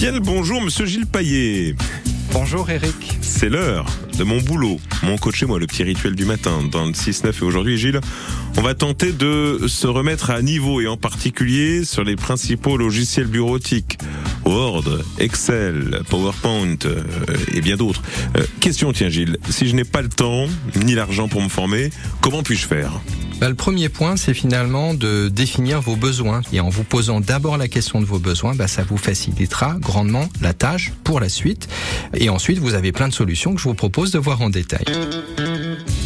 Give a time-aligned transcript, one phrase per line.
[0.00, 1.74] Bien le bonjour, monsieur Gilles Paillet.
[2.32, 3.18] Bonjour Eric.
[3.20, 3.84] C'est l'heure
[4.16, 7.26] de mon boulot, mon coach et moi, le petit rituel du matin dans le 6-9.
[7.38, 8.00] Et aujourd'hui, Gilles,
[8.56, 13.26] on va tenter de se remettre à niveau et en particulier sur les principaux logiciels
[13.26, 13.98] bureautiques.
[14.46, 14.84] Word,
[15.18, 17.02] Excel, PowerPoint euh,
[17.52, 18.00] et bien d'autres.
[18.38, 20.46] Euh, question, tiens Gilles, si je n'ai pas le temps
[20.76, 21.90] ni l'argent pour me former,
[22.22, 23.02] comment puis-je faire?
[23.40, 26.42] Bah, le premier point, c'est finalement de définir vos besoins.
[26.52, 30.28] Et en vous posant d'abord la question de vos besoins, bah, ça vous facilitera grandement
[30.42, 31.68] la tâche pour la suite.
[32.14, 34.84] Et ensuite, vous avez plein de solutions que je vous propose de voir en détail.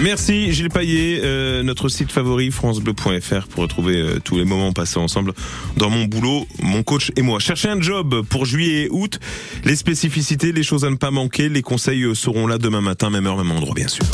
[0.00, 4.98] Merci Gilles Paillet, euh, notre site favori francebleu.fr pour retrouver euh, tous les moments passés
[4.98, 5.32] ensemble
[5.76, 7.38] dans mon boulot, mon coach et moi.
[7.38, 9.20] Cherchez un job pour juillet et août,
[9.64, 13.10] les spécificités, les choses à ne pas manquer, les conseils euh, seront là demain matin,
[13.10, 14.04] même heure, même endroit bien sûr.